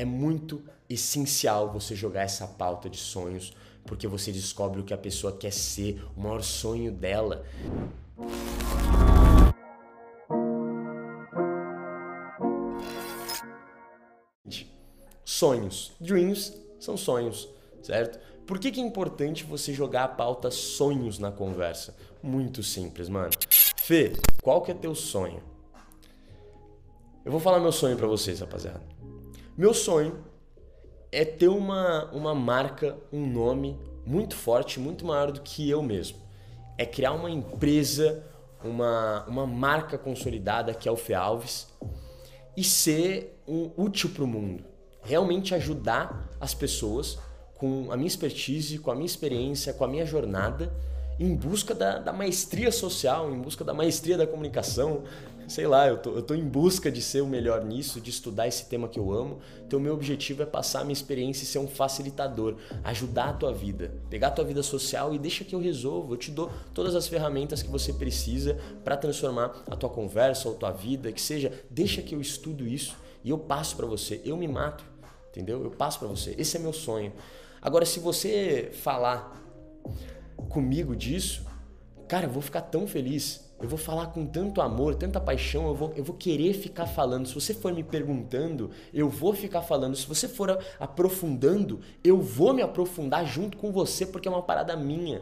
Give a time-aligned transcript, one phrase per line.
[0.00, 3.52] É muito essencial você jogar essa pauta de sonhos,
[3.84, 7.44] porque você descobre o que a pessoa quer ser, o maior sonho dela.
[15.22, 15.92] Sonhos.
[16.00, 17.46] Dreams são sonhos,
[17.82, 18.18] certo?
[18.46, 21.94] Por que, que é importante você jogar a pauta sonhos na conversa?
[22.22, 23.32] Muito simples, mano.
[23.76, 25.42] Fê, qual que é teu sonho?
[27.22, 28.80] Eu vou falar meu sonho para vocês, rapaziada.
[29.60, 30.24] Meu sonho
[31.12, 36.16] é ter uma, uma marca, um nome muito forte, muito maior do que eu mesmo.
[36.78, 38.24] É criar uma empresa,
[38.64, 41.68] uma, uma marca consolidada que é o Fê Alves
[42.56, 44.64] e ser um útil para o mundo.
[45.02, 47.18] Realmente ajudar as pessoas
[47.54, 50.74] com a minha expertise, com a minha experiência, com a minha jornada
[51.20, 55.02] em busca da, da maestria social, em busca da maestria da comunicação,
[55.46, 58.48] sei lá, eu tô, eu tô em busca de ser o melhor nisso, de estudar
[58.48, 59.38] esse tema que eu amo.
[59.66, 63.52] Então, meu objetivo é passar a minha experiência e ser um facilitador, ajudar a tua
[63.52, 66.14] vida, pegar a tua vida social e deixa que eu resolvo.
[66.14, 70.54] Eu te dou todas as ferramentas que você precisa para transformar a tua conversa ou
[70.54, 74.22] tua vida, que seja, deixa que eu estudo isso e eu passo para você.
[74.24, 74.84] Eu me mato,
[75.28, 75.62] entendeu?
[75.62, 76.34] Eu passo para você.
[76.38, 77.12] Esse é meu sonho.
[77.60, 79.38] Agora, se você falar
[80.50, 81.46] comigo disso,
[82.06, 85.74] cara, eu vou ficar tão feliz eu vou falar com tanto amor, tanta paixão, eu
[85.74, 87.28] vou, eu vou querer ficar falando.
[87.28, 89.94] Se você for me perguntando, eu vou ficar falando.
[89.94, 94.74] Se você for aprofundando, eu vou me aprofundar junto com você, porque é uma parada
[94.76, 95.20] minha.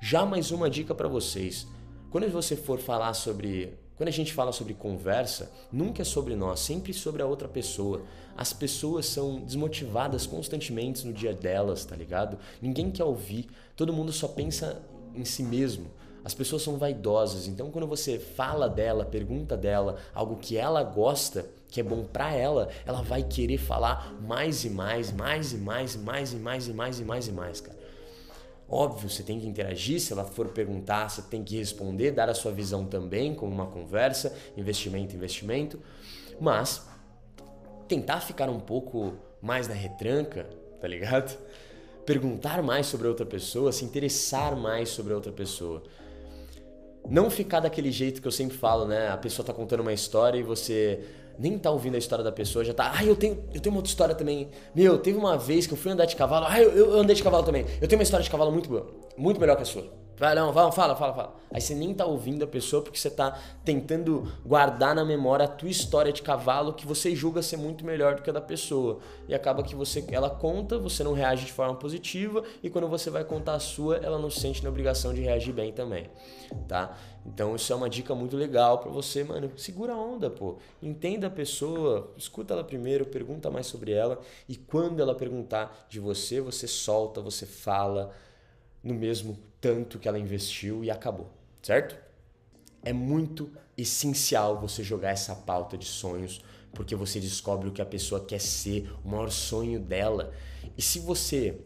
[0.00, 1.66] Já mais uma dica para vocês.
[2.10, 3.76] Quando você for falar sobre.
[3.98, 8.02] Quando a gente fala sobre conversa, nunca é sobre nós, sempre sobre a outra pessoa.
[8.36, 12.38] As pessoas são desmotivadas constantemente no dia delas, tá ligado?
[12.62, 14.80] Ninguém quer ouvir, todo mundo só pensa
[15.16, 15.90] em si mesmo.
[16.24, 21.46] As pessoas são vaidosas, então quando você fala dela, pergunta dela algo que ela gosta,
[21.68, 25.96] que é bom para ela, ela vai querer falar mais e mais, mais e mais,
[25.96, 27.77] mais e mais e mais e mais e mais, cara.
[28.68, 32.34] Óbvio, você tem que interagir, se ela for perguntar, você tem que responder, dar a
[32.34, 35.80] sua visão também, como uma conversa, investimento, investimento,
[36.38, 36.86] mas
[37.88, 40.46] tentar ficar um pouco mais na retranca,
[40.80, 41.38] tá ligado?
[42.04, 45.82] Perguntar mais sobre outra pessoa, se interessar mais sobre outra pessoa.
[47.08, 49.08] Não ficar daquele jeito que eu sempre falo, né?
[49.08, 51.06] A pessoa tá contando uma história e você
[51.38, 52.92] nem tá ouvindo a história da pessoa, já tá.
[52.94, 54.48] Ah, eu tenho, eu tenho uma outra história também.
[54.74, 56.46] Meu, teve uma vez que eu fui andar de cavalo.
[56.48, 57.64] Ah, eu, eu andei de cavalo também.
[57.80, 58.86] Eu tenho uma história de cavalo muito boa.
[59.16, 60.07] Muito melhor que a sua.
[60.18, 61.36] Vai, não, fala, fala, fala, fala.
[61.50, 65.48] Aí você nem tá ouvindo a pessoa porque você tá tentando guardar na memória a
[65.48, 68.98] tua história de cavalo que você julga ser muito melhor do que a da pessoa.
[69.28, 73.10] E acaba que você ela conta, você não reage de forma positiva e quando você
[73.10, 76.10] vai contar a sua, ela não se sente na obrigação de reagir bem também,
[76.66, 76.96] tá?
[77.24, 79.50] Então isso é uma dica muito legal para você, mano.
[79.56, 80.56] Segura a onda, pô.
[80.82, 84.18] Entenda a pessoa, escuta ela primeiro, pergunta mais sobre ela
[84.48, 88.10] e quando ela perguntar de você, você solta, você fala
[88.88, 91.30] no mesmo tanto que ela investiu e acabou,
[91.62, 91.96] certo?
[92.82, 97.86] É muito essencial você jogar essa pauta de sonhos, porque você descobre o que a
[97.86, 100.32] pessoa quer ser, o maior sonho dela.
[100.76, 101.60] E se você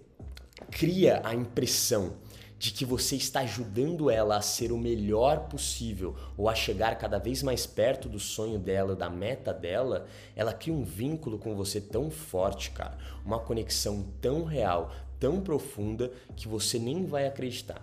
[0.71, 2.15] cria a impressão
[2.63, 7.19] de que você está ajudando ela a ser o melhor possível ou a chegar cada
[7.19, 10.07] vez mais perto do sonho dela, da meta dela,
[10.37, 12.97] ela cria um vínculo com você tão forte, cara,
[13.27, 17.83] uma conexão tão real, tão profunda que você nem vai acreditar.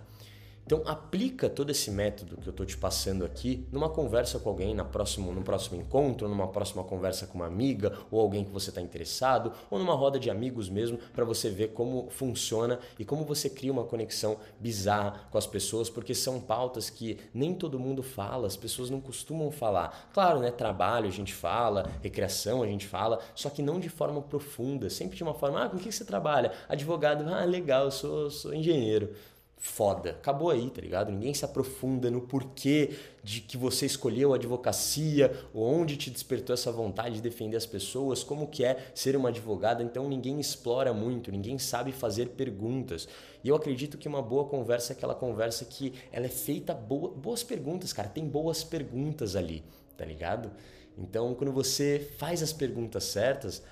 [0.70, 4.72] Então aplica todo esse método que eu estou te passando aqui numa conversa com alguém,
[4.72, 8.70] na próximo, no próximo encontro, numa próxima conversa com uma amiga ou alguém que você
[8.70, 13.24] está interessado, ou numa roda de amigos mesmo, para você ver como funciona e como
[13.24, 18.00] você cria uma conexão bizarra com as pessoas, porque são pautas que nem todo mundo
[18.00, 20.08] fala, as pessoas não costumam falar.
[20.14, 20.52] Claro, né?
[20.52, 25.16] Trabalho a gente fala, recreação a gente fala, só que não de forma profunda, sempre
[25.16, 26.52] de uma forma, ah, com o que você trabalha?
[26.68, 29.12] Advogado, ah, legal, eu sou, sou engenheiro
[29.60, 30.12] foda.
[30.12, 31.12] Acabou aí, tá ligado?
[31.12, 36.72] Ninguém se aprofunda no porquê de que você escolheu a advocacia, onde te despertou essa
[36.72, 39.82] vontade de defender as pessoas, como que é ser uma advogada.
[39.82, 43.06] Então ninguém explora muito, ninguém sabe fazer perguntas.
[43.44, 47.10] E eu acredito que uma boa conversa é aquela conversa que ela é feita boa,
[47.10, 48.08] boas perguntas, cara.
[48.08, 49.62] Tem boas perguntas ali,
[49.94, 50.50] tá ligado?
[50.96, 53.62] Então quando você faz as perguntas certas,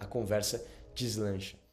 [0.00, 0.64] a conversa
[0.94, 1.67] deslancha.